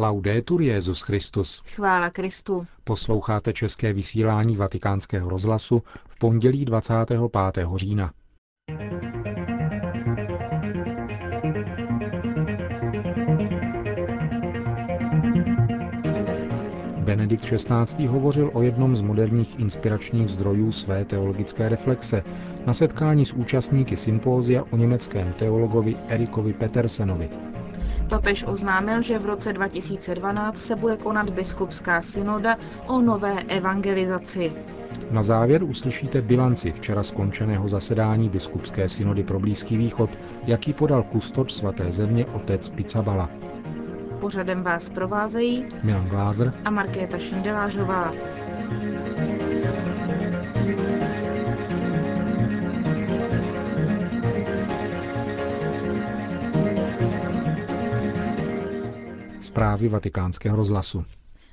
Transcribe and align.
Laudetur 0.00 0.62
Jezus 0.62 1.00
Christus. 1.00 1.62
Chvála 1.66 2.10
Kristu. 2.10 2.66
Posloucháte 2.84 3.52
české 3.52 3.92
vysílání 3.92 4.56
Vatikánského 4.56 5.30
rozhlasu 5.30 5.82
v 6.08 6.18
pondělí 6.18 6.64
25. 6.64 7.66
října. 7.74 8.10
Benedikt 16.98 17.44
XVI. 17.44 18.06
hovořil 18.06 18.50
o 18.54 18.62
jednom 18.62 18.96
z 18.96 19.00
moderních 19.00 19.58
inspiračních 19.58 20.28
zdrojů 20.28 20.72
své 20.72 21.04
teologické 21.04 21.68
reflexe 21.68 22.22
na 22.66 22.74
setkání 22.74 23.24
s 23.24 23.32
účastníky 23.32 23.96
sympózia 23.96 24.64
o 24.70 24.76
německém 24.76 25.32
teologovi 25.32 25.96
Erikovi 26.08 26.52
Petersenovi. 26.52 27.30
Papež 28.08 28.44
oznámil, 28.46 29.02
že 29.02 29.18
v 29.18 29.26
roce 29.26 29.52
2012 29.52 30.56
se 30.58 30.76
bude 30.76 30.96
konat 30.96 31.30
biskupská 31.30 32.02
synoda 32.02 32.56
o 32.86 33.00
nové 33.00 33.42
evangelizaci. 33.42 34.52
Na 35.10 35.22
závěr 35.22 35.64
uslyšíte 35.64 36.22
bilanci 36.22 36.72
včera 36.72 37.02
skončeného 37.02 37.68
zasedání 37.68 38.28
biskupské 38.28 38.88
synody 38.88 39.22
pro 39.24 39.40
Blízký 39.40 39.76
východ, 39.76 40.18
jaký 40.46 40.72
podal 40.72 41.02
kustod 41.02 41.50
svaté 41.50 41.92
země 41.92 42.26
otec 42.26 42.68
Picabala. 42.68 43.30
Pořadem 44.20 44.62
vás 44.62 44.90
provázejí 44.90 45.64
Milan 45.82 46.08
Glázer 46.08 46.52
a 46.64 46.70
Markéta 46.70 47.18
Šindelářová. 47.18 48.12
Zprávy 59.58 59.88
vatikánského 59.88 60.56
rozhlasu. 60.56 61.04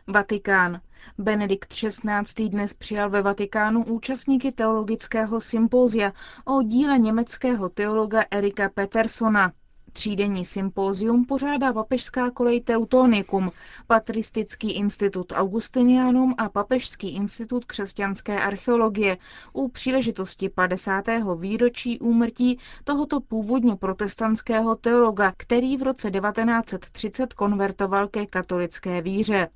Vatikán. 0.08 0.82
Benedikt 1.18 1.74
XVI. 1.74 2.50
dnes 2.50 2.74
přijal 2.74 3.10
ve 3.10 3.22
Vatikánu 3.22 3.84
účastníky 3.86 4.52
teologického 4.52 5.42
sympózia 5.42 6.12
o 6.46 6.62
díle 6.62 7.00
německého 7.00 7.70
teologa 7.70 8.26
Erika 8.32 8.70
Petersona. 8.70 9.52
Třídenní 9.96 10.46
sympózium 10.46 11.26
pořádá 11.26 11.74
papežská 11.74 12.32
kolej 12.32 12.62
Teutonikum, 12.62 13.52
Patristický 13.88 14.72
institut 14.72 15.34
Augustinianum 15.36 16.36
a 16.38 16.50
Papežský 16.50 17.10
institut 17.16 17.66
křesťanské 17.66 18.40
archeologie 18.42 19.18
u 19.54 19.68
příležitosti 19.68 20.50
50. 20.50 21.04
výročí 21.40 22.00
úmrtí 22.00 22.60
tohoto 22.84 23.20
původně 23.22 23.76
protestantského 23.76 24.76
teologa, 24.76 25.34
který 25.38 25.78
v 25.78 25.84
roce 25.84 26.12
1930 26.12 27.34
konvertoval 27.34 28.08
ke 28.08 28.26
katolické 28.26 29.02
víře. 29.02 29.48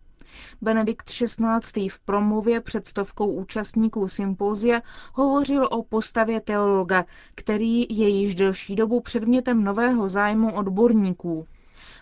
Benedikt 0.61 1.09
XVI. 1.09 1.89
v 1.89 1.99
promluvě 1.99 2.61
před 2.61 2.87
stovkou 2.87 3.31
účastníků 3.31 4.07
sympózia 4.07 4.81
hovořil 5.13 5.67
o 5.71 5.83
postavě 5.83 6.41
teologa, 6.41 7.05
který 7.35 7.85
je 7.89 8.07
již 8.09 8.35
delší 8.35 8.75
dobu 8.75 9.01
předmětem 9.01 9.63
nového 9.63 10.09
zájmu 10.09 10.55
odborníků. 10.55 11.47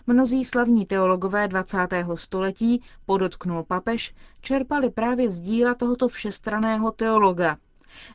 Mnozí 0.06 0.44
slavní 0.44 0.86
teologové 0.86 1.48
20. 1.48 1.76
století, 2.14 2.82
podotknul 3.06 3.62
papež, 3.64 4.14
čerpali 4.40 4.90
právě 4.90 5.30
z 5.30 5.40
díla 5.40 5.74
tohoto 5.74 6.08
všestraného 6.08 6.90
teologa. 6.92 7.56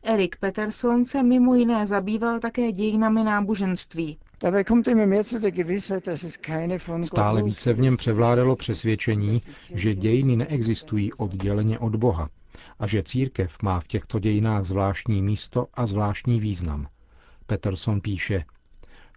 Erik 0.04 0.36
Peterson 0.40 1.06
se 1.06 1.24
mimo 1.24 1.56
jiné 1.56 1.86
zabýval 1.88 2.40
také 2.40 2.72
dějinami 2.72 3.24
náboženství. 3.24 4.18
Stále 7.04 7.44
více 7.44 7.74
v 7.74 7.80
něm 7.80 7.98
převládalo 7.98 8.56
přesvědčení, 8.56 9.42
že 9.74 9.96
dějiny 9.96 10.36
neexistují 10.36 11.14
odděleně 11.14 11.80
od 11.80 11.96
Boha 11.96 12.30
a 12.80 12.88
že 12.88 13.04
církev 13.04 13.58
má 13.62 13.80
v 13.80 13.88
těchto 13.88 14.20
dějinách 14.20 14.64
zvláštní 14.64 15.22
místo 15.22 15.68
a 15.74 15.86
zvláštní 15.86 16.40
význam. 16.40 16.88
Peterson 17.46 18.02
píše, 18.02 18.46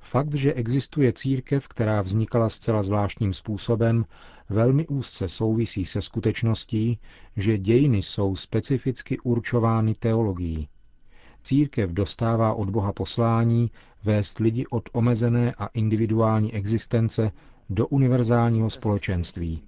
Fakt, 0.03 0.35
že 0.35 0.55
existuje 0.55 1.13
církev, 1.13 1.69
která 1.69 2.03
vznikala 2.03 2.49
zcela 2.49 2.83
zvláštním 2.83 3.33
způsobem, 3.33 4.05
velmi 4.49 4.87
úzce 4.87 5.29
souvisí 5.29 5.87
se 5.87 6.03
skutečností, 6.03 6.99
že 7.37 7.59
dějiny 7.59 7.99
jsou 8.03 8.37
specificky 8.37 9.19
určovány 9.19 9.95
teologií. 9.95 10.69
Církev 11.43 11.91
dostává 11.91 12.55
od 12.55 12.71
Boha 12.71 12.93
poslání 12.93 13.71
vést 14.07 14.39
lidi 14.39 14.67
od 14.67 14.89
omezené 14.93 15.55
a 15.59 15.67
individuální 15.67 16.55
existence 16.55 17.33
do 17.71 17.87
univerzálního 17.87 18.71
společenství, 18.71 19.63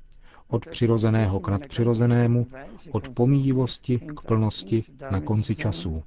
od 0.48 0.66
přirozeného 0.66 1.40
k 1.40 1.48
nadpřirozenému, 1.48 2.46
od 2.92 3.08
pomíjivosti 3.08 3.98
k 3.98 4.20
plnosti 4.20 4.82
na 5.10 5.20
konci 5.20 5.54
časů. 5.56 6.02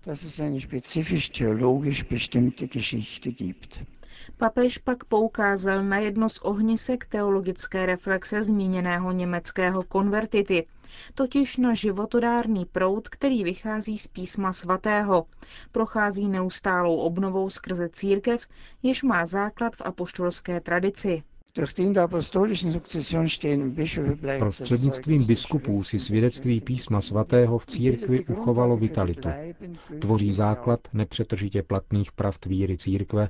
Papež 4.38 4.78
pak 4.78 5.04
poukázal 5.04 5.84
na 5.84 5.98
jedno 5.98 6.30
z 6.30 6.38
ohnisek 6.38 7.06
teologické 7.06 7.86
reflexe 7.86 8.44
zmíněného 8.44 9.12
německého 9.12 9.84
konvertity, 9.84 10.68
totiž 11.14 11.58
na 11.58 11.74
životodárný 11.74 12.66
proud, 12.66 13.10
který 13.10 13.44
vychází 13.44 13.98
z 13.98 14.08
písma 14.08 14.54
svatého. 14.54 15.26
Prochází 15.72 16.28
neustálou 16.28 16.96
obnovou 16.96 17.50
skrze 17.50 17.90
církev, 17.90 18.48
jež 18.84 19.04
má 19.04 19.26
základ 19.26 19.76
v 19.76 19.82
apoštolské 19.86 20.62
tradici. 20.62 21.24
Prostřednictvím 24.40 25.26
biskupů 25.26 25.84
si 25.84 26.00
svědectví 26.00 26.62
písma 26.62 27.02
svatého 27.02 27.58
v 27.58 27.66
církvi 27.66 28.26
uchovalo 28.26 28.78
vitalitu. 28.78 29.30
Tvoří 30.00 30.32
základ 30.32 30.80
nepřetržitě 30.94 31.64
platných 31.64 32.12
pravd 32.12 32.46
víry 32.46 32.78
církve, 32.78 33.30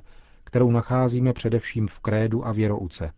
kterou 0.52 0.70
nacházíme 0.70 1.32
především 1.32 1.88
v 1.88 2.00
krédu 2.00 2.46
a 2.46 2.52
věrouce. 2.52 3.12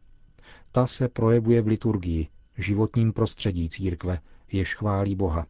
Ta 0.73 0.87
se 0.87 1.09
projevuje 1.09 1.63
v 1.63 1.67
liturgii, 1.67 2.29
životním 2.59 3.13
prostředí 3.13 3.69
církve, 3.69 4.19
jež 4.53 4.75
chválí 4.75 5.15
Boha. 5.15 5.47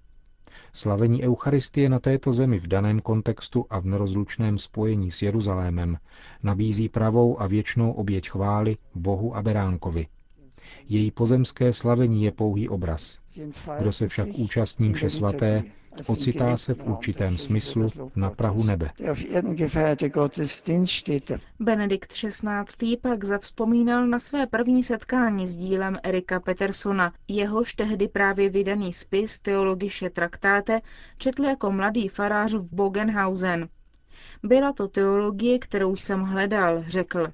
Slavení 0.73 1.25
Eucharistie 1.25 1.89
na 1.89 1.99
této 1.99 2.33
zemi 2.33 2.59
v 2.59 2.67
daném 2.67 3.01
kontextu 3.01 3.67
a 3.71 3.79
v 3.79 3.87
nerozlučném 3.87 4.59
spojení 4.59 5.11
s 5.11 5.23
Jeruzalémem 5.23 5.99
nabízí 6.43 6.89
pravou 6.89 7.41
a 7.41 7.47
věčnou 7.47 7.93
oběť 7.93 8.29
chvály 8.31 8.77
Bohu 8.95 9.37
a 9.37 9.43
Beránkovi. 9.43 10.07
Její 10.89 11.11
pozemské 11.11 11.73
slavení 11.73 12.25
je 12.25 12.33
pouhý 12.33 12.69
obraz. 12.69 13.19
Kdo 13.79 13.93
se 13.93 14.09
však 14.09 14.29
účastní 14.35 14.93
vše 14.93 15.11
svaté, 15.11 15.63
ocitá 16.07 16.57
se 16.57 16.75
v 16.75 16.87
určitém 16.87 17.39
smyslu 17.39 17.89
na 18.17 18.31
Prahu 18.31 18.65
nebe. 18.65 18.91
Benedikt 21.61 22.13
XVI. 22.13 22.97
pak 22.97 23.25
zavzpomínal 23.25 24.07
na 24.07 24.19
své 24.19 24.47
první 24.47 24.83
setkání 24.83 25.47
s 25.47 25.57
dílem 25.57 25.99
Erika 26.03 26.41
Petersona. 26.41 27.13
Jehož 27.29 27.75
tehdy 27.75 28.09
právě 28.09 28.51
vydaný 28.51 28.93
spis 28.93 29.39
Teologische 29.39 30.11
Traktáte 30.11 30.81
četl 31.19 31.45
jako 31.45 31.71
mladý 31.71 32.09
farář 32.09 32.55
v 32.55 32.69
Bogenhausen. 32.73 33.69
Byla 34.43 34.73
to 34.73 34.89
teologie, 34.89 35.59
kterou 35.59 35.97
jsem 35.97 36.21
hledal, 36.23 36.85
řekl. 36.87 37.33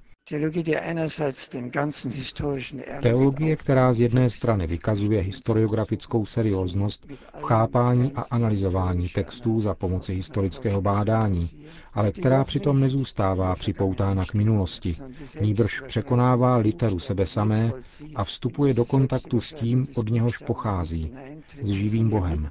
Teologie, 3.02 3.56
která 3.56 3.92
z 3.92 4.00
jedné 4.00 4.30
strany 4.30 4.66
vykazuje 4.66 5.20
historiografickou 5.20 6.26
serióznost 6.26 7.06
v 7.40 7.42
chápání 7.42 8.12
a 8.14 8.22
analyzování 8.30 9.08
textů 9.08 9.60
za 9.60 9.74
pomoci 9.74 10.14
historického 10.14 10.80
bádání, 10.82 11.50
ale 11.92 12.12
která 12.12 12.44
přitom 12.44 12.80
nezůstává 12.80 13.54
připoutána 13.54 14.24
k 14.24 14.34
minulosti, 14.34 14.96
níbrž 15.40 15.80
překonává 15.80 16.56
literu 16.56 16.98
sebe 16.98 17.26
samé 17.26 17.72
a 18.14 18.24
vstupuje 18.24 18.74
do 18.74 18.84
kontaktu 18.84 19.40
s 19.40 19.52
tím, 19.52 19.86
od 19.96 20.10
něhož 20.10 20.38
pochází, 20.38 21.12
s 21.62 21.68
živým 21.70 22.10
Bohem. 22.10 22.50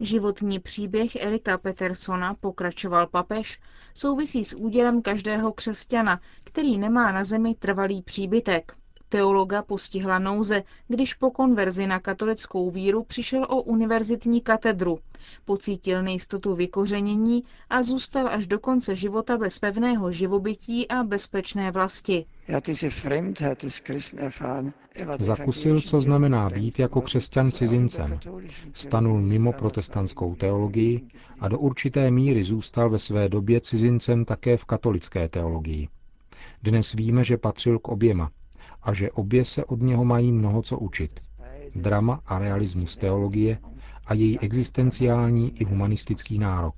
Životní 0.00 0.60
příběh 0.60 1.16
Erika 1.16 1.58
Petersona, 1.58 2.34
pokračoval 2.34 3.06
papež, 3.06 3.60
souvisí 3.94 4.44
s 4.44 4.56
údělem 4.56 5.02
každého 5.02 5.13
křesťana, 5.52 6.20
který 6.44 6.78
nemá 6.78 7.12
na 7.12 7.24
zemi 7.24 7.54
trvalý 7.54 8.02
příbytek. 8.02 8.76
Teologa 9.08 9.62
postihla 9.62 10.18
nouze, 10.18 10.62
když 10.88 11.14
po 11.14 11.30
konverzi 11.30 11.86
na 11.86 12.00
katolickou 12.00 12.70
víru 12.70 13.02
přišel 13.02 13.44
o 13.48 13.62
univerzitní 13.62 14.40
katedru. 14.40 14.98
Pocítil 15.44 16.02
nejistotu 16.02 16.54
vykořenění 16.54 17.42
a 17.70 17.82
zůstal 17.82 18.28
až 18.28 18.46
do 18.46 18.58
konce 18.58 18.96
života 18.96 19.36
bez 19.38 19.58
pevného 19.58 20.12
živobytí 20.12 20.88
a 20.88 21.02
bezpečné 21.02 21.70
vlasti. 21.70 22.24
Zakusil, 25.18 25.80
co 25.80 26.00
znamená 26.00 26.50
být 26.50 26.78
jako 26.78 27.00
křesťan 27.00 27.50
cizincem. 27.50 28.18
Stanul 28.72 29.20
mimo 29.20 29.52
protestantskou 29.52 30.34
teologii 30.34 31.08
a 31.40 31.48
do 31.48 31.58
určité 31.58 32.10
míry 32.10 32.44
zůstal 32.44 32.90
ve 32.90 32.98
své 32.98 33.28
době 33.28 33.60
cizincem 33.60 34.24
také 34.24 34.56
v 34.56 34.64
katolické 34.64 35.28
teologii. 35.28 35.88
Dnes 36.62 36.92
víme, 36.92 37.24
že 37.24 37.36
patřil 37.36 37.78
k 37.78 37.88
oběma 37.88 38.30
a 38.84 38.92
že 38.92 39.10
obě 39.10 39.44
se 39.44 39.64
od 39.64 39.80
něho 39.80 40.04
mají 40.04 40.32
mnoho 40.32 40.62
co 40.62 40.78
učit. 40.78 41.20
Drama 41.74 42.20
a 42.26 42.38
realismus 42.38 42.96
teologie 42.96 43.58
a 44.06 44.14
její 44.14 44.38
existenciální 44.40 45.60
i 45.60 45.64
humanistický 45.64 46.38
nárok. 46.38 46.74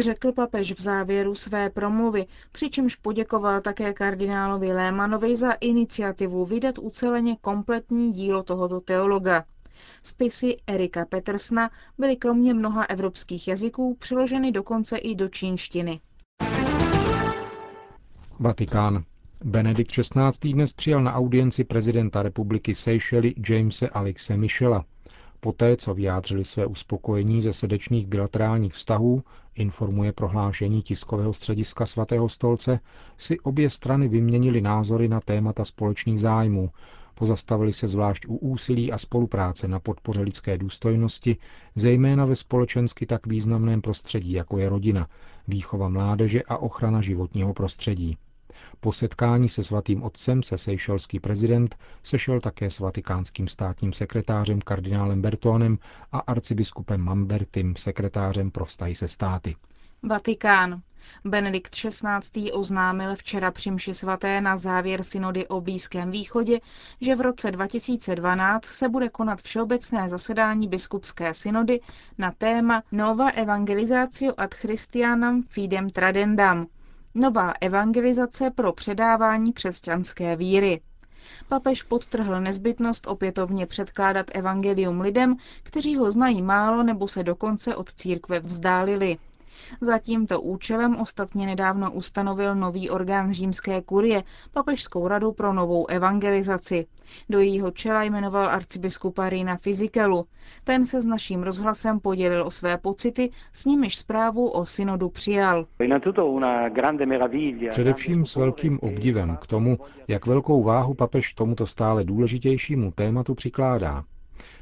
Řekl 0.00 0.32
papež 0.32 0.72
v 0.72 0.80
závěru 0.80 1.34
své 1.34 1.70
promluvy, 1.70 2.26
přičemž 2.52 2.96
poděkoval 2.96 3.60
také 3.60 3.92
kardinálovi 3.92 4.72
Lémanovi 4.72 5.36
za 5.36 5.52
iniciativu 5.52 6.46
vydat 6.46 6.78
uceleně 6.78 7.36
kompletní 7.40 8.12
dílo 8.12 8.42
tohoto 8.42 8.80
teologa. 8.80 9.44
Spisy 10.02 10.56
Erika 10.66 11.04
Petersna 11.04 11.70
byly 11.98 12.16
kromě 12.16 12.54
mnoha 12.54 12.84
evropských 12.84 13.48
jazyků 13.48 13.96
přeloženy 14.00 14.52
dokonce 14.52 14.98
i 14.98 15.14
do 15.14 15.28
čínštiny. 15.28 16.00
Vatikán. 18.42 19.04
Benedikt 19.44 19.90
XVI. 19.90 20.52
dnes 20.52 20.72
přijal 20.72 21.02
na 21.02 21.14
audienci 21.14 21.64
prezidenta 21.64 22.22
republiky 22.22 22.74
Seychely 22.74 23.34
Jamese 23.48 23.88
Alexe 23.88 24.36
Michela. 24.36 24.84
Poté, 25.40 25.76
co 25.76 25.94
vyjádřili 25.94 26.44
své 26.44 26.66
uspokojení 26.66 27.42
ze 27.42 27.52
srdečných 27.52 28.06
bilaterálních 28.06 28.72
vztahů, 28.72 29.22
informuje 29.54 30.12
prohlášení 30.12 30.82
tiskového 30.82 31.32
střediska 31.32 31.86
svatého 31.86 32.28
stolce, 32.28 32.80
si 33.18 33.40
obě 33.40 33.70
strany 33.70 34.08
vyměnili 34.08 34.60
názory 34.60 35.08
na 35.08 35.20
témata 35.20 35.64
společných 35.64 36.20
zájmů, 36.20 36.70
pozastavili 37.14 37.72
se 37.72 37.88
zvlášť 37.88 38.26
u 38.28 38.36
úsilí 38.36 38.92
a 38.92 38.98
spolupráce 38.98 39.68
na 39.68 39.80
podpoře 39.80 40.20
lidské 40.20 40.58
důstojnosti, 40.58 41.36
zejména 41.76 42.24
ve 42.24 42.36
společensky 42.36 43.06
tak 43.06 43.26
významném 43.26 43.80
prostředí, 43.82 44.32
jako 44.32 44.58
je 44.58 44.68
rodina, 44.68 45.08
výchova 45.48 45.88
mládeže 45.88 46.42
a 46.42 46.56
ochrana 46.56 47.00
životního 47.00 47.54
prostředí. 47.54 48.16
Po 48.80 48.92
setkání 48.92 49.48
se 49.48 49.62
svatým 49.62 50.02
otcem 50.02 50.42
se 50.42 50.58
sejšelský 50.58 51.20
prezident 51.20 51.76
sešel 52.02 52.40
také 52.40 52.70
s 52.70 52.78
vatikánským 52.78 53.48
státním 53.48 53.92
sekretářem 53.92 54.60
kardinálem 54.60 55.22
Bertónem 55.22 55.78
a 56.12 56.18
arcibiskupem 56.18 57.00
Mambertim, 57.00 57.76
sekretářem 57.76 58.50
pro 58.50 58.64
vztahy 58.64 58.94
se 58.94 59.08
státy. 59.08 59.56
Vatikán. 60.02 60.82
Benedikt 61.24 61.74
XVI. 61.74 62.52
oznámil 62.52 63.16
včera 63.16 63.50
při 63.50 63.70
mši 63.70 63.94
svaté 63.94 64.40
na 64.40 64.56
závěr 64.56 65.02
synody 65.02 65.48
o 65.48 65.60
Blízkém 65.60 66.10
východě, 66.10 66.60
že 67.00 67.14
v 67.14 67.20
roce 67.20 67.50
2012 67.50 68.64
se 68.64 68.88
bude 68.88 69.08
konat 69.08 69.42
všeobecné 69.42 70.08
zasedání 70.08 70.68
biskupské 70.68 71.34
synody 71.34 71.80
na 72.18 72.30
téma 72.30 72.82
Nova 72.92 73.30
Evangelizatio 73.30 74.34
ad 74.36 74.54
Christianam 74.54 75.42
fidem 75.42 75.90
tradendam, 75.90 76.66
Nová 77.14 77.52
evangelizace 77.60 78.50
pro 78.50 78.72
předávání 78.72 79.52
křesťanské 79.52 80.36
víry. 80.36 80.80
Papež 81.48 81.82
podtrhl 81.82 82.40
nezbytnost 82.40 83.06
opětovně 83.06 83.66
předkládat 83.66 84.26
evangelium 84.34 85.00
lidem, 85.00 85.36
kteří 85.62 85.96
ho 85.96 86.10
znají 86.12 86.42
málo 86.42 86.82
nebo 86.82 87.08
se 87.08 87.22
dokonce 87.22 87.76
od 87.76 87.92
církve 87.94 88.40
vzdálili. 88.40 89.18
Za 89.80 89.98
tímto 89.98 90.40
účelem 90.40 90.96
ostatně 90.96 91.46
nedávno 91.46 91.92
ustanovil 91.92 92.54
nový 92.54 92.90
orgán 92.90 93.32
římské 93.32 93.82
kurie, 93.82 94.22
Papežskou 94.52 95.08
radu 95.08 95.32
pro 95.32 95.52
novou 95.52 95.86
evangelizaci. 95.86 96.86
Do 97.28 97.38
jejího 97.38 97.70
čela 97.70 98.02
jmenoval 98.02 98.48
arcibiskupa 98.48 99.28
Rina 99.28 99.56
Fizikelu. 99.56 100.26
Ten 100.64 100.86
se 100.86 101.02
s 101.02 101.06
naším 101.06 101.42
rozhlasem 101.42 102.00
podělil 102.00 102.46
o 102.46 102.50
své 102.50 102.78
pocity, 102.78 103.30
s 103.52 103.64
nimiž 103.64 103.96
zprávu 103.96 104.48
o 104.50 104.66
synodu 104.66 105.08
přijal. 105.08 105.66
Především 107.70 108.26
s 108.26 108.36
velkým 108.36 108.78
obdivem 108.82 109.36
k 109.36 109.46
tomu, 109.46 109.78
jak 110.08 110.26
velkou 110.26 110.62
váhu 110.62 110.94
papež 110.94 111.32
tomuto 111.32 111.66
stále 111.66 112.04
důležitějšímu 112.04 112.90
tématu 112.92 113.34
přikládá. 113.34 114.04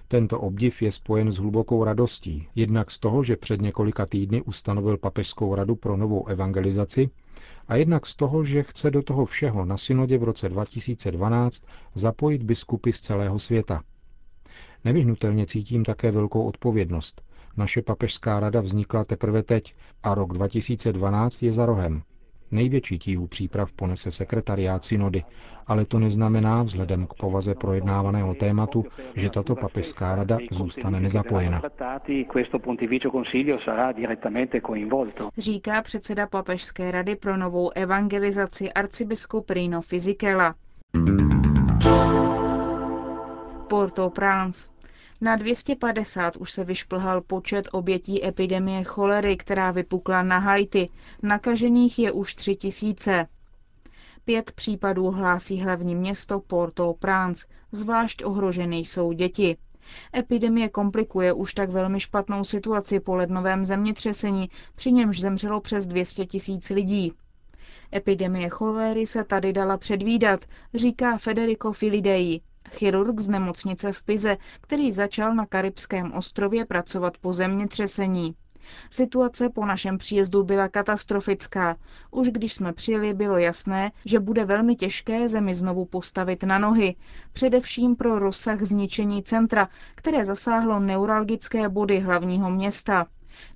Tento 0.08 0.40
obdiv 0.40 0.82
je 0.82 0.92
spojen 0.92 1.32
s 1.32 1.36
hlubokou 1.36 1.84
radostí, 1.84 2.48
jednak 2.54 2.90
z 2.90 2.98
toho, 2.98 3.22
že 3.22 3.36
před 3.36 3.60
několika 3.60 4.06
týdny 4.06 4.42
ustanovil 4.42 4.96
Papežskou 4.96 5.54
radu 5.54 5.76
pro 5.76 5.96
novou 5.96 6.26
evangelizaci, 6.26 7.10
a 7.68 7.76
jednak 7.76 8.06
z 8.06 8.14
toho, 8.14 8.44
že 8.44 8.62
chce 8.62 8.90
do 8.90 9.02
toho 9.02 9.26
všeho 9.26 9.64
na 9.64 9.76
synodě 9.76 10.18
v 10.18 10.22
roce 10.22 10.48
2012 10.48 11.64
zapojit 11.94 12.42
biskupy 12.42 12.92
z 12.92 13.00
celého 13.00 13.38
světa. 13.38 13.82
Nevyhnutelně 14.84 15.46
cítím 15.46 15.84
také 15.84 16.10
velkou 16.10 16.42
odpovědnost. 16.42 17.22
Naše 17.56 17.82
papežská 17.82 18.40
rada 18.40 18.60
vznikla 18.60 19.04
teprve 19.04 19.42
teď 19.42 19.74
a 20.02 20.14
rok 20.14 20.32
2012 20.32 21.42
je 21.42 21.52
za 21.52 21.66
rohem. 21.66 22.02
Největší 22.50 22.98
tíhu 22.98 23.26
příprav 23.26 23.72
ponese 23.72 24.10
sekretariát 24.10 24.84
synody, 24.84 25.24
ale 25.66 25.84
to 25.84 25.98
neznamená 25.98 26.62
vzhledem 26.62 27.06
k 27.06 27.14
povaze 27.14 27.54
projednávaného 27.54 28.34
tématu, 28.34 28.84
že 29.14 29.30
tato 29.30 29.54
papežská 29.56 30.14
rada 30.14 30.38
zůstane 30.50 31.00
nezapojena. 31.00 31.62
Říká 35.38 35.82
předseda 35.82 36.26
papežské 36.26 36.90
rady 36.90 37.16
pro 37.16 37.36
novou 37.36 37.70
evangelizaci 37.74 38.72
arcibiskup 38.72 39.50
Rino 39.50 39.80
Fizikela. 39.82 40.54
Port-au-Prince. 43.68 44.77
Na 45.20 45.36
250 45.36 46.36
už 46.36 46.52
se 46.52 46.64
vyšplhal 46.64 47.20
počet 47.20 47.68
obětí 47.72 48.24
epidemie 48.26 48.84
cholery, 48.84 49.36
která 49.36 49.70
vypukla 49.70 50.22
na 50.22 50.38
Haiti. 50.38 50.88
Nakažených 51.22 51.98
je 51.98 52.12
už 52.12 52.34
3 52.34 52.56
tisíce. 52.56 53.26
Pět 54.24 54.52
případů 54.52 55.10
hlásí 55.10 55.60
hlavní 55.60 55.94
město 55.94 56.40
Port-au-Prince, 56.40 57.46
zvlášť 57.72 58.24
ohrožené 58.24 58.76
jsou 58.76 59.12
děti. 59.12 59.56
Epidemie 60.16 60.68
komplikuje 60.68 61.32
už 61.32 61.54
tak 61.54 61.70
velmi 61.70 62.00
špatnou 62.00 62.44
situaci 62.44 63.00
po 63.00 63.14
lednovém 63.16 63.64
zemětřesení, 63.64 64.50
při 64.74 64.92
němž 64.92 65.20
zemřelo 65.20 65.60
přes 65.60 65.86
200 65.86 66.26
tisíc 66.26 66.70
lidí. 66.70 67.12
Epidemie 67.94 68.48
cholery 68.48 69.06
se 69.06 69.24
tady 69.24 69.52
dala 69.52 69.76
předvídat, 69.76 70.44
říká 70.74 71.18
Federico 71.18 71.72
Filidei, 71.72 72.40
chirurg 72.68 73.20
z 73.20 73.28
nemocnice 73.28 73.92
v 73.92 74.02
Pize, 74.02 74.36
který 74.60 74.92
začal 74.92 75.34
na 75.34 75.46
Karibském 75.46 76.12
ostrově 76.12 76.64
pracovat 76.64 77.18
po 77.18 77.32
zemětřesení. 77.32 78.34
Situace 78.90 79.48
po 79.48 79.66
našem 79.66 79.98
příjezdu 79.98 80.42
byla 80.44 80.68
katastrofická. 80.68 81.76
Už 82.10 82.28
když 82.28 82.52
jsme 82.52 82.72
přijeli, 82.72 83.14
bylo 83.14 83.38
jasné, 83.38 83.92
že 84.04 84.20
bude 84.20 84.44
velmi 84.44 84.76
těžké 84.76 85.28
zemi 85.28 85.54
znovu 85.54 85.84
postavit 85.84 86.42
na 86.42 86.58
nohy. 86.58 86.96
Především 87.32 87.96
pro 87.96 88.18
rozsah 88.18 88.62
zničení 88.62 89.22
centra, 89.22 89.68
které 89.94 90.24
zasáhlo 90.24 90.80
neuralgické 90.80 91.68
body 91.68 91.98
hlavního 92.00 92.50
města. 92.50 93.06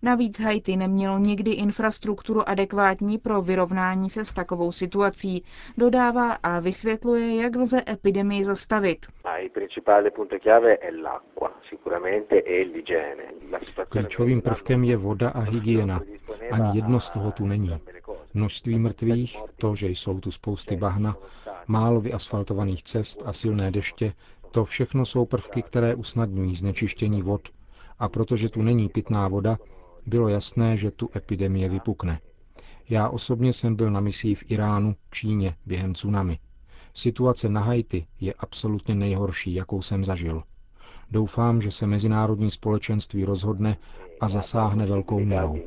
Navíc 0.03 0.41
Haiti 0.41 0.77
nemělo 0.77 1.19
nikdy 1.19 1.51
infrastrukturu 1.51 2.49
adekvátní 2.49 3.19
pro 3.19 3.43
vyrovnání 3.43 4.11
se 4.11 4.25
s 4.25 4.33
takovou 4.33 4.73
situací. 4.73 5.45
Dodává 5.79 6.33
a 6.33 6.61
vysvětluje, 6.61 7.37
jak 7.43 7.57
lze 7.57 7.83
epidemii 7.89 8.45
zastavit. 8.45 9.07
Klíčovým 13.89 14.43
prvkem 14.43 14.85
je 14.85 14.97
voda 14.97 15.29
a 15.31 15.41
hygiena. 15.41 16.01
Ani 16.51 16.77
jedno 16.79 17.01
z 17.01 17.11
toho 17.11 17.33
tu 17.33 17.47
není. 17.47 17.81
Množství 18.35 18.79
mrtvých, 18.79 19.39
to, 19.57 19.75
že 19.75 19.89
jsou 19.89 20.21
tu 20.21 20.31
spousty 20.31 20.77
bahna, 20.77 21.17
málo 21.67 22.01
vyasfaltovaných 22.01 22.83
cest 22.83 23.23
a 23.27 23.33
silné 23.33 23.71
deště, 23.71 24.13
to 24.51 24.65
všechno 24.65 25.05
jsou 25.07 25.27
prvky, 25.27 25.63
které 25.63 25.95
usnadňují 25.95 26.57
znečištění 26.57 27.23
vod. 27.23 27.49
A 28.03 28.09
protože 28.09 28.49
tu 28.49 28.63
není 28.63 28.89
pitná 28.89 29.29
voda, 29.29 29.59
bylo 30.07 30.29
jasné, 30.29 30.77
že 30.77 30.91
tu 30.91 31.09
epidemie 31.17 31.69
vypukne. 31.69 32.21
Já 32.89 33.09
osobně 33.09 33.53
jsem 33.53 33.77
byl 33.77 33.91
na 33.91 34.01
misii 34.01 34.35
v 34.35 34.51
Iránu, 34.51 34.95
Číně 35.11 35.55
během 35.67 35.95
tsunami. 35.95 36.39
Situace 36.95 37.49
na 37.49 37.61
Haiti 37.61 38.07
je 38.21 38.35
absolutně 38.39 38.95
nejhorší, 38.95 39.55
jakou 39.55 39.83
jsem 39.83 40.05
zažil. 40.05 40.43
Doufám, 41.11 41.63
že 41.63 41.71
se 41.71 41.87
mezinárodní 41.87 42.51
společenství 42.51 43.25
rozhodne 43.25 43.77
a 44.21 44.29
zasáhne 44.29 44.87
velkou 44.87 45.21
měrou. 45.21 45.59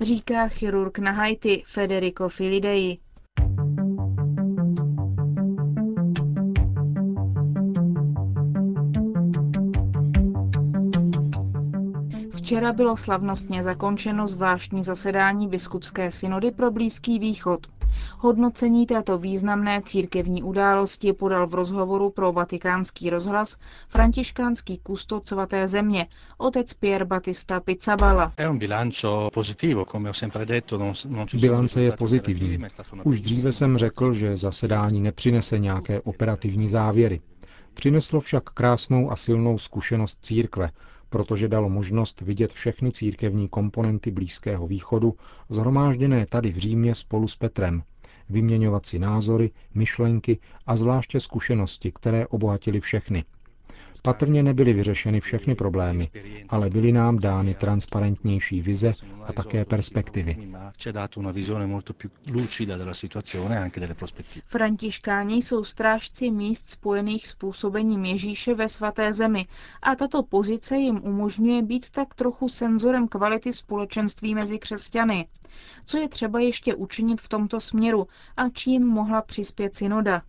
Říká 0.00 0.48
chirurg 0.48 0.98
na 0.98 1.12
Haiti 1.12 1.62
Federico 1.66 2.28
Filidei. 2.28 2.98
Včera 12.44 12.72
bylo 12.72 12.96
slavnostně 12.96 13.62
zakončeno 13.62 14.28
zvláštní 14.28 14.82
zasedání 14.82 15.48
biskupské 15.48 16.10
synody 16.12 16.50
pro 16.50 16.70
Blízký 16.70 17.18
východ. 17.18 17.66
Hodnocení 18.18 18.86
této 18.86 19.18
významné 19.18 19.82
církevní 19.82 20.42
události 20.42 21.12
podal 21.12 21.46
v 21.46 21.54
rozhovoru 21.54 22.10
pro 22.10 22.32
vatikánský 22.32 23.10
rozhlas 23.10 23.56
františkánský 23.88 24.78
kustod 24.78 25.26
svaté 25.28 25.68
země, 25.68 26.06
otec 26.38 26.74
Pier 26.74 27.04
Battista 27.04 27.60
Pizzabala. 27.60 28.32
Bilance 31.40 31.82
je 31.82 31.92
pozitivní. 31.92 32.58
Už 33.04 33.20
dříve 33.20 33.52
jsem 33.52 33.78
řekl, 33.78 34.14
že 34.14 34.36
zasedání 34.36 35.00
nepřinese 35.00 35.58
nějaké 35.58 36.00
operativní 36.00 36.68
závěry. 36.68 37.20
Přineslo 37.74 38.20
však 38.20 38.44
krásnou 38.44 39.10
a 39.10 39.16
silnou 39.16 39.58
zkušenost 39.58 40.18
církve, 40.22 40.70
protože 41.14 41.48
dalo 41.48 41.68
možnost 41.68 42.20
vidět 42.20 42.52
všechny 42.52 42.92
církevní 42.92 43.48
komponenty 43.48 44.10
Blízkého 44.10 44.66
východu, 44.66 45.16
zhromážděné 45.48 46.26
tady 46.26 46.52
v 46.52 46.56
Římě 46.56 46.94
spolu 46.94 47.28
s 47.28 47.36
Petrem, 47.36 47.82
vyměňovat 48.28 48.86
si 48.86 48.98
názory, 48.98 49.50
myšlenky 49.74 50.38
a 50.66 50.76
zvláště 50.76 51.20
zkušenosti, 51.20 51.92
které 51.92 52.26
obohatily 52.26 52.80
všechny. 52.80 53.24
Patrně 54.02 54.42
nebyly 54.42 54.72
vyřešeny 54.72 55.20
všechny 55.20 55.54
problémy, 55.54 56.08
ale 56.48 56.70
byly 56.70 56.92
nám 56.92 57.18
dány 57.18 57.54
transparentnější 57.54 58.60
vize 58.60 58.92
a 59.26 59.32
také 59.32 59.64
perspektivy. 59.64 60.52
Františkáni 64.46 65.36
jsou 65.36 65.64
strážci 65.64 66.30
míst 66.30 66.70
spojených 66.70 67.26
s 67.28 67.34
působením 67.34 68.04
Ježíše 68.04 68.54
ve 68.54 68.68
svaté 68.68 69.12
zemi 69.12 69.46
a 69.82 69.94
tato 69.94 70.22
pozice 70.22 70.76
jim 70.76 71.00
umožňuje 71.04 71.62
být 71.62 71.90
tak 71.90 72.14
trochu 72.14 72.48
senzorem 72.48 73.08
kvality 73.08 73.52
společenství 73.52 74.34
mezi 74.34 74.58
křesťany. 74.58 75.26
Co 75.84 75.98
je 75.98 76.08
třeba 76.08 76.40
ještě 76.40 76.74
učinit 76.74 77.20
v 77.20 77.28
tomto 77.28 77.60
směru 77.60 78.06
a 78.36 78.48
čím 78.48 78.86
mohla 78.86 79.22
přispět 79.22 79.74
synoda? 79.74 80.22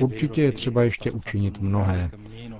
Určitě 0.00 0.42
je 0.42 0.52
třeba 0.52 0.82
ještě 0.82 1.10
učinit 1.10 1.60
mnohé. 1.60 2.10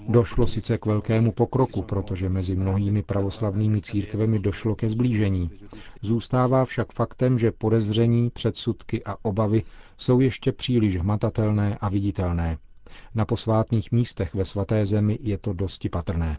Došlo 0.09 0.47
sice 0.47 0.79
k 0.79 0.87
velkému 0.87 1.33
pokroku, 1.33 1.83
protože 1.83 2.29
mezi 2.29 2.57
mnohými 2.57 3.03
pravoslavnými 3.03 3.81
církvemi 3.81 4.39
došlo 4.39 4.75
ke 4.75 4.89
zblížení. 4.89 5.51
Zůstává 6.03 6.65
však 6.65 6.93
faktem, 6.93 7.39
že 7.39 7.53
podezření, 7.53 8.31
předsudky 8.31 9.05
a 9.05 9.17
obavy 9.23 9.63
jsou 9.97 10.21
ještě 10.21 10.53
příliš 10.53 10.97
hmatatelné 10.97 11.79
a 11.81 11.89
viditelné. 11.89 12.59
Na 13.15 13.25
posvátných 13.25 13.93
místech 13.93 14.35
ve 14.35 14.45
svaté 14.45 14.87
zemi 14.87 15.19
je 15.23 15.39
to 15.39 15.53
dosti 15.53 15.89
patrné. 15.89 16.39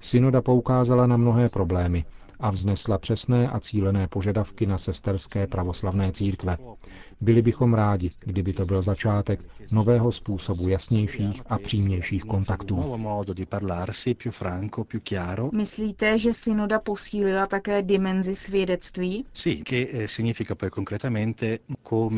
Synoda 0.00 0.42
poukázala 0.42 1.06
na 1.06 1.16
mnohé 1.16 1.48
problémy, 1.48 2.04
a 2.42 2.50
vznesla 2.50 2.98
přesné 2.98 3.50
a 3.50 3.60
cílené 3.60 4.08
požadavky 4.08 4.66
na 4.66 4.78
sesterské 4.78 5.46
pravoslavné 5.46 6.12
církve. 6.12 6.56
Byli 7.20 7.42
bychom 7.42 7.74
rádi, 7.74 8.10
kdyby 8.20 8.52
to 8.52 8.64
byl 8.64 8.82
začátek 8.82 9.40
nového 9.72 10.12
způsobu 10.12 10.68
jasnějších 10.68 11.42
a 11.46 11.58
přímějších 11.58 12.22
kontaktů. 12.22 12.98
Myslíte, 15.52 16.18
že 16.18 16.34
synoda 16.34 16.78
posílila 16.80 17.46
také 17.46 17.82
dimenzi 17.82 18.36
svědectví? 18.36 19.24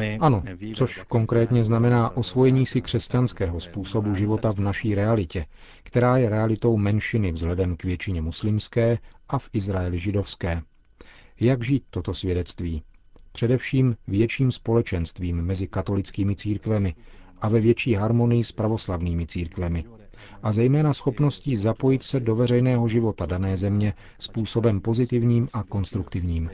Eh, 0.01 0.19
ano, 0.21 0.41
což 0.75 1.03
konkrétně 1.09 1.65
znamená 1.65 2.17
osvojení 2.17 2.67
si 2.67 2.83
křesťanského 2.83 3.61
způsobu 3.61 4.15
života 4.15 4.53
v 4.53 4.59
naší 4.59 4.95
realitě, 4.95 5.47
která 5.83 6.17
je 6.17 6.29
realitou 6.29 6.77
menšiny 6.77 7.33
vzhledem 7.33 7.77
k 7.77 7.85
většině 7.85 8.23
muslimské 8.23 8.99
a 9.29 9.39
v 9.39 9.49
Izraeli 9.53 9.99
židovské. 9.99 10.63
Jak 11.41 11.65
žít 11.65 11.85
toto 11.91 12.15
svědectví? 12.15 12.83
Především 13.33 13.97
větším 14.09 14.53
společenstvím 14.53 15.43
mezi 15.43 15.67
katolickými 15.69 16.37
církvemi 16.37 16.95
a 17.39 17.49
ve 17.49 17.61
větší 17.61 17.95
harmonii 17.95 18.45
s 18.45 18.53
pravoslavnými 18.53 19.27
církvemi, 19.27 19.85
a 20.43 20.53
zejména 20.53 20.93
schopností 20.93 21.57
zapojit 21.57 22.03
se 22.03 22.21
do 22.21 22.37
veřejného 22.37 22.89
života 22.89 23.27
dané 23.27 23.57
země 23.57 23.95
způsobem 24.19 24.81
pozitivním 24.81 25.49
a 25.53 25.63
konstruktivním. 25.63 26.51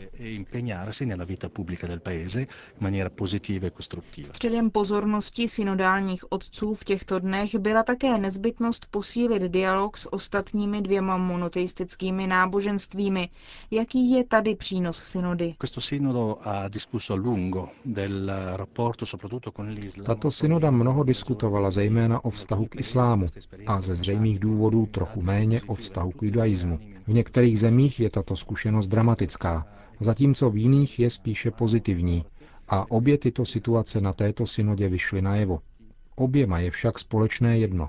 Středem 4.23 4.71
pozornosti 4.71 5.49
synodálních 5.49 6.33
otců 6.33 6.75
v 6.75 6.85
těchto 6.85 7.19
dnech 7.19 7.55
byla 7.55 7.83
také 7.83 8.19
nezbytnost 8.19 8.87
posílit 8.91 9.43
dialog 9.43 9.97
s 9.97 10.13
ostatními 10.13 10.83
dvěma 10.83 11.17
monoteistickými 11.17 12.27
náboženstvími. 12.27 13.29
Jaký 13.71 14.11
je 14.11 14.25
tady 14.25 14.55
přínos 14.55 14.99
synody? 14.99 15.55
Tato 20.05 20.31
synoda 20.31 20.71
mnoho 20.71 21.05
diskutovala 21.05 21.71
zejména 21.71 22.25
o 22.25 22.31
vztahu 22.31 22.67
k 22.67 22.77
islámu 22.77 23.27
a 23.67 23.79
ze 23.79 23.95
zřejmých 23.95 24.39
důvodů 24.39 24.87
trochu 24.87 25.23
méně 25.23 25.61
o 25.67 25.75
vztahu 25.75 26.11
k 26.11 26.23
judaismu. 26.23 26.79
V 27.07 27.13
některých 27.13 27.61
zemích 27.61 28.01
je 28.01 28.11
tato 28.11 28.37
zkušenost 28.37 28.89
dramatická, 28.89 29.67
zatímco 30.01 30.51
v 30.51 30.57
jiných 30.57 30.99
je 30.99 31.11
spíše 31.11 31.51
pozitivní 31.51 32.25
a 32.69 32.91
obě 32.91 33.19
tyto 33.19 33.45
situace 33.45 34.01
na 34.01 34.13
této 34.13 34.47
synodě 34.47 34.89
vyšly 34.89 35.23
najevo. 35.23 35.61
Oběma 36.17 36.59
je 36.59 36.71
však 36.71 36.99
společné 36.99 37.59
jedno. 37.59 37.89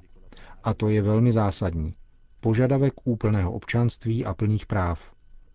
A 0.63 0.73
to 0.73 0.89
je 0.89 1.01
velmi 1.01 1.31
zásadní. 1.31 1.91
Požadavek 2.39 2.93
úplného 3.03 3.51
občanství 3.51 4.25
a 4.25 4.33
plných 4.33 4.65
práv. 4.65 5.13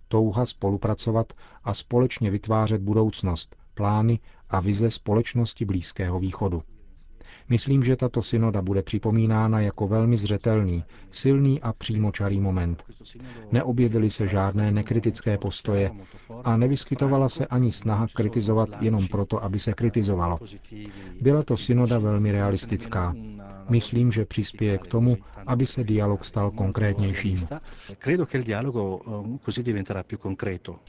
Touha 0.09 0.47
spolupracovat 0.47 1.33
a 1.65 1.75
společně 1.75 2.31
vytvářet 2.31 2.83
budoucnost, 2.83 3.57
plány 3.75 4.19
a 4.51 4.61
vize 4.61 4.91
společnosti 4.91 5.65
Blízkého 5.65 6.21
východu. 6.21 6.63
Myslím, 7.49 7.83
že 7.83 7.97
tato 7.97 8.23
synoda 8.23 8.63
bude 8.63 8.83
připomínána 8.83 9.61
jako 9.61 9.89
velmi 9.89 10.17
zřetelný, 10.17 10.85
silný 11.11 11.61
a 11.63 11.73
přímočarý 11.73 12.41
moment. 12.41 12.85
Neobjevily 13.53 14.11
se 14.11 14.27
žádné 14.27 14.73
nekritické 14.73 15.39
postoje 15.39 15.91
a 16.45 16.57
nevyskytovala 16.57 17.29
se 17.29 17.47
ani 17.47 17.73
snaha 17.73 18.07
kritizovat 18.17 18.69
jenom 18.81 19.09
proto, 19.09 19.45
aby 19.45 19.61
se 19.61 19.73
kritizovalo. 19.73 20.39
Byla 21.21 21.43
to 21.43 21.57
synoda 21.57 21.99
velmi 21.99 22.33
realistická. 22.33 23.15
Myslím, 23.69 24.13
že 24.13 24.25
přispěje 24.25 24.79
k 24.79 24.87
tomu, 24.87 25.17
aby 25.47 25.67
se 25.67 25.85
dialog 25.85 26.25
stal 26.25 26.51
konkrétnějším. 26.51 27.37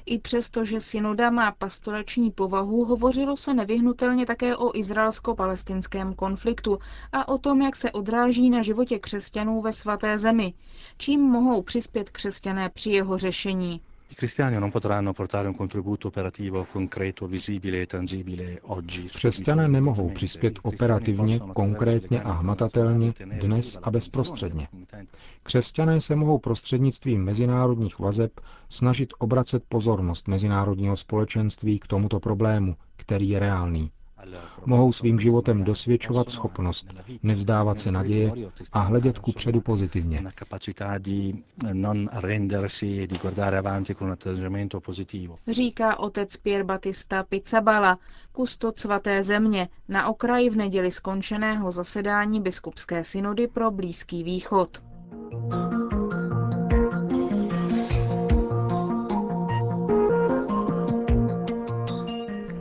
I 0.05 0.19
přesto, 0.19 0.65
že 0.65 0.79
synoda 0.81 1.29
má 1.29 1.51
pastorační 1.51 2.31
povahu, 2.31 2.85
hovořilo 2.85 3.37
se 3.37 3.53
nevyhnutelně 3.53 4.25
také 4.25 4.55
o 4.55 4.77
izraelsko-palestinském 4.77 6.13
konfliktu 6.13 6.26
a 7.11 7.27
o 7.27 7.37
tom, 7.37 7.61
jak 7.61 7.75
se 7.75 7.91
odráží 7.91 8.49
na 8.49 8.61
životě 8.61 8.99
křesťanů 8.99 9.61
ve 9.61 9.73
svaté 9.73 10.17
zemi, 10.17 10.53
čím 10.97 11.21
mohou 11.21 11.61
přispět 11.61 12.09
křesťané 12.09 12.69
při 12.69 12.91
jeho 12.91 13.17
řešení. 13.17 13.81
I 14.09 14.15
cristiani 14.15 14.59
non 14.59 14.71
potranno 14.71 15.13
portare 15.13 15.47
un 15.49 15.55
contributo 15.55 16.07
operativo 16.07 16.65
concreto, 16.71 17.27
visibile 17.27 17.81
e 17.81 17.85
tangibile 17.85 18.59
oggi. 18.61 19.09
Křesťané 19.09 19.67
nemohou 19.67 20.09
přispět 20.09 20.59
operativně, 20.63 21.39
konkrétně 21.39 22.21
a 22.21 22.31
hmatatelně 22.31 23.13
dnes 23.41 23.77
a 23.83 23.91
bezprostředně. 23.91 24.67
Křesťané 25.43 26.01
se 26.01 26.15
mohou 26.15 26.37
prostřednictvím 26.39 27.23
mezinárodních 27.23 27.99
vazeb 27.99 28.31
snažit 28.69 29.13
obracet 29.19 29.63
pozornost 29.69 30.27
mezinárodního 30.27 30.95
společenství 30.95 31.79
k 31.79 31.87
tomuto 31.87 32.19
problému, 32.19 32.75
který 32.95 33.29
je 33.29 33.39
reálný. 33.39 33.91
Mohou 34.65 34.91
svým 34.91 35.19
životem 35.19 35.63
dosvědčovat 35.63 36.29
schopnost 36.29 36.87
nevzdávat 37.23 37.79
se 37.79 37.91
naděje 37.91 38.31
a 38.73 38.79
hledět 38.79 39.19
ku 39.19 39.31
předu 39.31 39.61
pozitivně. 39.61 40.23
Říká 45.47 45.99
otec 45.99 46.37
Pier 46.37 46.63
Battista 46.63 47.23
Pizzabala, 47.23 47.99
kustod 48.31 48.77
svaté 48.79 49.23
země, 49.23 49.69
na 49.87 50.07
okraji 50.07 50.49
v 50.49 50.55
neděli 50.55 50.91
skončeného 50.91 51.71
zasedání 51.71 52.41
biskupské 52.41 53.03
synody 53.03 53.47
pro 53.47 53.71
Blízký 53.71 54.23
východ. 54.23 54.81